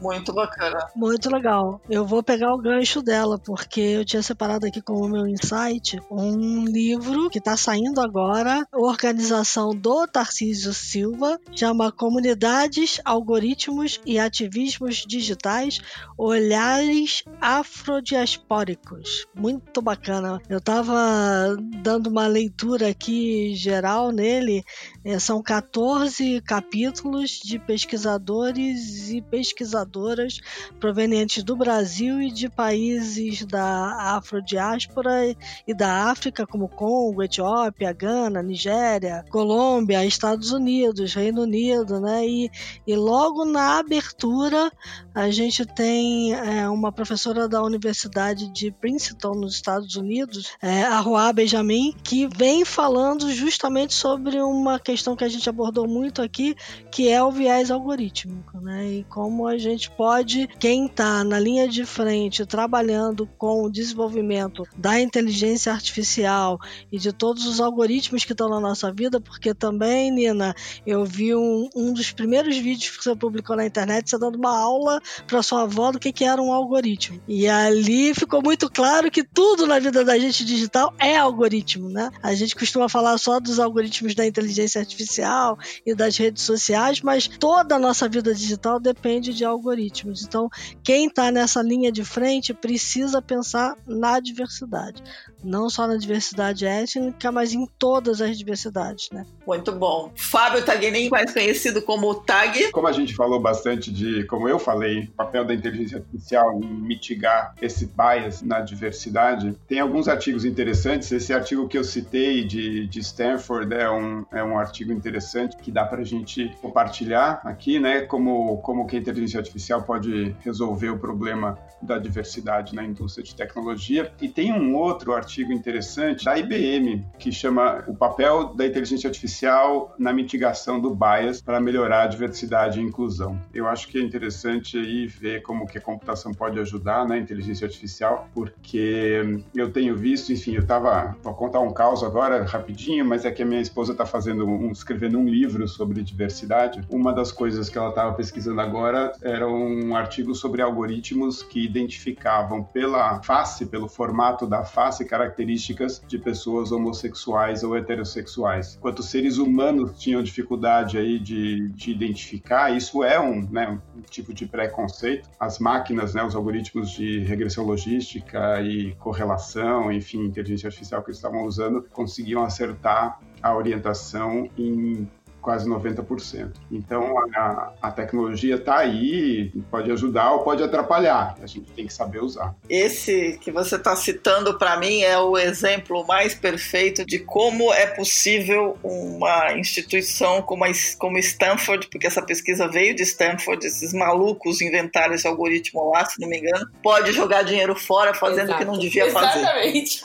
[0.00, 0.78] Muito bacana.
[0.94, 1.80] Muito legal.
[1.88, 6.64] Eu vou pegar o gancho dela, porque eu tinha separado aqui como meu insight um
[6.64, 15.80] livro que está saindo agora, organização do Tarcísio Silva, chama Comunidades, Algoritmos e Ativismos Digitais,
[16.16, 19.26] Olhares Afrodiaspóricos.
[19.34, 20.21] Muito bacana.
[20.48, 24.64] Eu estava dando uma leitura aqui geral nele,
[25.04, 30.38] é, são 14 capítulos de pesquisadores e pesquisadoras
[30.78, 35.34] provenientes do Brasil e de países da afrodiáspora
[35.66, 42.26] e da África, como Congo, Etiópia, Gana, Nigéria, Colômbia, Estados Unidos, Reino Unido, né?
[42.26, 42.50] E,
[42.86, 44.70] e logo na abertura
[45.14, 51.00] a gente tem é, uma professora da Universidade de Princeton, nos Estados Unidos, é, a
[51.00, 56.56] Roa Benjamin, que vem falando justamente sobre uma questão que a gente abordou muito aqui,
[56.90, 58.86] que é o viés algorítmico, né?
[58.86, 64.64] E como a gente pode, quem está na linha de frente trabalhando com o desenvolvimento
[64.76, 66.58] da inteligência artificial
[66.90, 70.54] e de todos os algoritmos que estão na nossa vida, porque também, Nina,
[70.86, 74.56] eu vi um, um dos primeiros vídeos que você publicou na internet, você dando uma
[74.56, 77.20] aula para sua avó do que, que era um algoritmo.
[77.26, 82.10] E ali ficou muito claro que tudo na vida da gente digital é algoritmo, né?
[82.22, 87.26] A gente costuma falar só dos algoritmos da inteligência artificial e das redes sociais, mas
[87.28, 90.22] toda a nossa vida digital depende de algoritmos.
[90.22, 90.48] Então,
[90.82, 95.02] quem está nessa linha de frente precisa pensar na diversidade,
[95.42, 99.26] não só na diversidade étnica, mas em todas as diversidades, né?
[99.46, 100.12] Muito bom.
[100.16, 102.70] Fábio Tagnin, mais conhecido como Tag.
[102.70, 106.66] Como a gente falou bastante de, como eu falei, o papel da inteligência artificial em
[106.66, 111.10] mitigar esse bias na diversidade, tem alguns artigos interessantes.
[111.10, 115.70] Esse artigo que eu citei de, de Stanford é um, é um artigo interessante que
[115.70, 118.02] dá para a gente compartilhar aqui, né?
[118.02, 123.34] Como, como que a inteligência artificial pode resolver o problema da diversidade na indústria de
[123.34, 124.12] tecnologia.
[124.20, 129.94] E tem um outro artigo interessante da IBM que chama O papel da inteligência artificial
[129.98, 133.40] na mitigação do bias para melhorar a diversidade e inclusão.
[133.54, 137.18] Eu acho que é interessante aí ver como que a computação pode ajudar na né,
[137.18, 143.04] inteligência artificial, porque eu tenho visto, enfim, eu estava vou contar um caos agora rapidinho,
[143.04, 146.82] mas é que a minha esposa está fazendo um, escrevendo um livro sobre diversidade.
[146.90, 152.62] Uma das coisas que ela estava pesquisando agora era um artigo sobre algoritmos que identificavam
[152.62, 158.76] pela face, pelo formato da face, características de pessoas homossexuais ou heterossexuais.
[158.76, 164.34] Enquanto seres humanos tinham dificuldade aí de, de identificar, isso é um, né, um tipo
[164.34, 165.28] de preconceito.
[165.38, 171.18] As máquinas, né, os algoritmos de regressão logística e correlação, enfim, inteligência artificial que eles
[171.18, 175.08] estavam usando, conseguiam acertar a orientação em
[175.42, 176.52] quase 90%.
[176.70, 181.36] Então, a, a tecnologia está aí, pode ajudar ou pode atrapalhar.
[181.42, 182.54] A gente tem que saber usar.
[182.70, 187.86] Esse que você está citando, para mim, é o exemplo mais perfeito de como é
[187.86, 190.68] possível uma instituição como, a,
[190.98, 196.20] como Stanford, porque essa pesquisa veio de Stanford, esses malucos inventaram esse algoritmo lá, se
[196.20, 199.40] não me engano, pode jogar dinheiro fora fazendo o que não devia fazer.
[199.40, 200.02] Exatamente.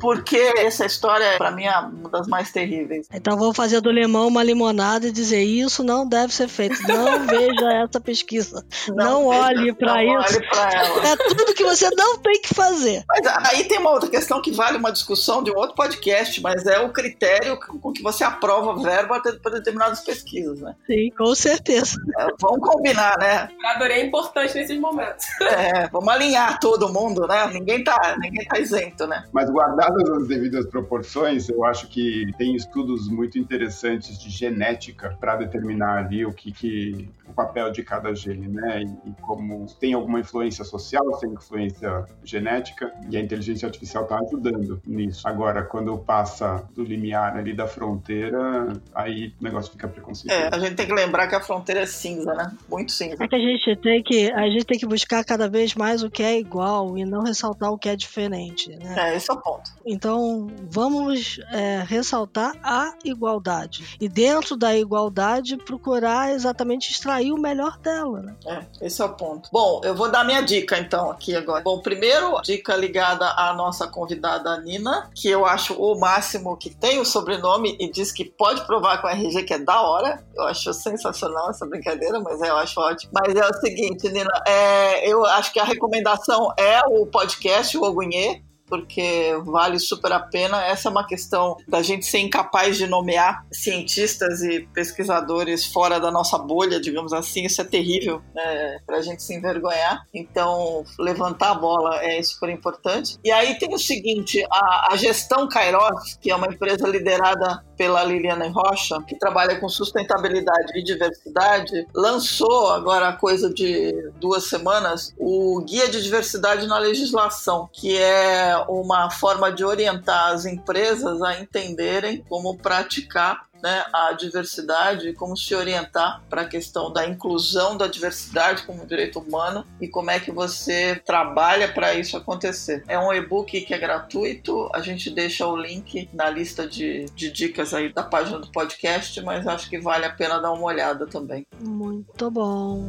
[0.00, 3.06] porque essa história, para mim, é uma das mais terríveis.
[3.12, 6.80] Então, vou fazer do limão uma limonada e dizer isso não deve ser feito.
[6.86, 8.64] Não veja essa pesquisa.
[8.88, 10.36] Não, não olhe para isso.
[10.36, 11.08] Olhe pra ela.
[11.08, 13.04] É tudo que você não tem que fazer.
[13.08, 16.64] Mas aí tem uma outra questão que vale uma discussão de um outro podcast, mas
[16.66, 20.74] é o critério com que você aprova verba para determinadas pesquisas, né?
[20.86, 21.96] Sim, com certeza.
[22.18, 23.48] É, vamos combinar, né?
[23.56, 25.26] Curadoria é importante nesses momentos.
[25.40, 27.46] É, vamos alinhar todo mundo, né?
[27.52, 29.24] Ninguém tá, ninguém tá isento, né?
[29.32, 35.36] Mas guardadas as devidas proporções, eu acho que tem estudos muito interessantes de genética para
[35.36, 38.82] determinar ali o que, que o papel de cada gene, né?
[38.82, 44.18] E, e, como tem alguma influência social, tem influência genética, e a inteligência artificial está
[44.18, 45.26] ajudando nisso.
[45.26, 50.44] Agora, quando passa do limiar ali da fronteira, aí o negócio fica preconceituoso.
[50.44, 52.52] É, a gente tem que lembrar que a fronteira é cinza, né?
[52.68, 53.16] Muito cinza.
[53.18, 56.10] É que a gente tem que a gente tem que buscar cada vez mais o
[56.10, 58.94] que é igual e não ressaltar o que é diferente, né?
[58.96, 59.70] É, esse é o ponto.
[59.84, 63.96] Então, vamos é, ressaltar a igualdade.
[64.00, 68.22] E dentro dentro da igualdade, procurar exatamente extrair o melhor dela.
[68.22, 68.34] Né?
[68.44, 69.48] É, esse é o ponto.
[69.52, 71.62] Bom, eu vou dar minha dica então aqui agora.
[71.62, 76.98] Bom, primeiro, dica ligada à nossa convidada Nina, que eu acho o máximo que tem
[76.98, 80.24] o sobrenome e diz que pode provar com a RG que é da hora.
[80.34, 83.12] Eu acho sensacional essa brincadeira, mas eu acho ótimo.
[83.14, 87.84] Mas é o seguinte, Nina, é, eu acho que a recomendação é o podcast O
[87.84, 90.64] Ogunhê, porque vale super a pena.
[90.64, 96.10] Essa é uma questão da gente ser incapaz de nomear cientistas e pesquisadores fora da
[96.10, 97.44] nossa bolha, digamos assim.
[97.44, 100.04] Isso é terrível né, para a gente se envergonhar.
[100.14, 103.18] Então, levantar a bola é super importante.
[103.24, 108.02] E aí tem o seguinte: a, a gestão Kairos, que é uma empresa liderada pela
[108.04, 115.60] Liliana Rocha, que trabalha com sustentabilidade e diversidade, lançou agora coisa de duas semanas o
[115.62, 122.24] Guia de Diversidade na Legislação, que é uma forma de orientar as empresas a entenderem
[122.28, 128.62] como praticar né, a diversidade, como se orientar para a questão da inclusão da diversidade
[128.62, 132.84] como direito humano e como é que você trabalha para isso acontecer.
[132.86, 137.28] É um e-book que é gratuito, a gente deixa o link na lista de, de
[137.28, 141.04] dicas aí da página do podcast, mas acho que vale a pena dar uma olhada
[141.04, 141.44] também.
[141.60, 142.88] Muito bom.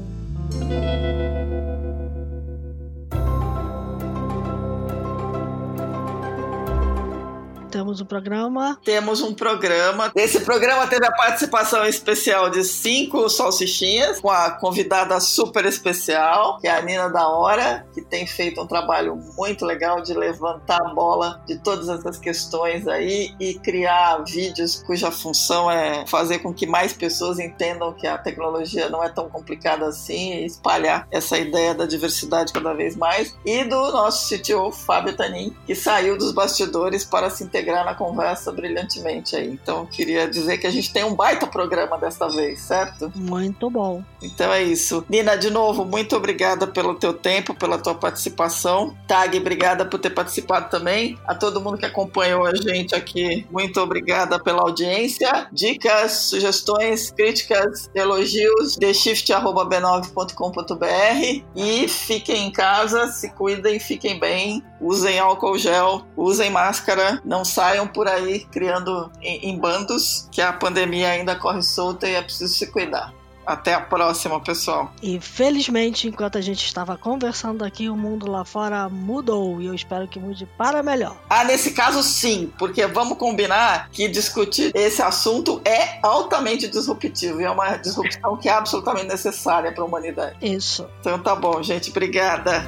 [7.70, 8.80] Temos um programa.
[8.84, 10.12] Temos um programa.
[10.16, 16.68] Esse programa teve a participação especial de cinco salsichinhas, com a convidada super especial, que
[16.68, 20.94] é a Nina da Hora, que tem feito um trabalho muito legal de levantar a
[20.94, 26.66] bola de todas essas questões aí e criar vídeos cuja função é fazer com que
[26.66, 31.74] mais pessoas entendam que a tecnologia não é tão complicada assim e espalhar essa ideia
[31.74, 33.36] da diversidade cada vez mais.
[33.46, 38.52] E do nosso CTO, Fábio Tanin, que saiu dos bastidores para se integrar na conversa
[38.52, 39.48] brilhantemente aí.
[39.48, 43.12] Então, queria dizer que a gente tem um baita programa desta vez, certo?
[43.16, 44.04] Muito bom.
[44.22, 45.06] Então é isso.
[45.10, 48.96] Nina, de novo, muito obrigada pelo teu tempo, pela tua participação.
[49.08, 51.18] Tag, obrigada por ter participado também.
[51.26, 55.48] A todo mundo que acompanhou a gente aqui, muito obrigada pela audiência.
[55.52, 65.58] Dicas, sugestões, críticas, elogios, theshift.b9.com.br e fiquem em casa, se cuidem, fiquem bem, usem álcool
[65.58, 71.36] gel, usem máscara, não saiam por aí criando em, em bandos, que a pandemia ainda
[71.36, 73.14] corre solta e é preciso se cuidar.
[73.48, 74.92] Até a próxima, pessoal.
[75.02, 79.74] E felizmente, enquanto a gente estava conversando aqui, o mundo lá fora mudou e eu
[79.74, 81.16] espero que mude para melhor.
[81.30, 87.46] Ah, nesse caso sim, porque vamos combinar que discutir esse assunto é altamente disruptivo e
[87.46, 90.36] é uma disrupção que é absolutamente necessária para a humanidade.
[90.42, 90.86] Isso.
[91.00, 91.90] Então tá bom, gente.
[91.90, 92.68] Obrigada.